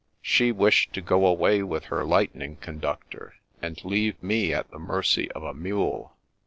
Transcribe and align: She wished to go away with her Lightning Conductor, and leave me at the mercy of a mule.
She 0.23 0.51
wished 0.51 0.93
to 0.93 1.01
go 1.01 1.27
away 1.27 1.61
with 1.61 1.85
her 1.85 2.03
Lightning 2.03 2.55
Conductor, 2.55 3.35
and 3.61 3.85
leave 3.85 4.15
me 4.23 4.51
at 4.51 4.71
the 4.71 4.79
mercy 4.79 5.31
of 5.33 5.43
a 5.43 5.53
mule. 5.53 6.15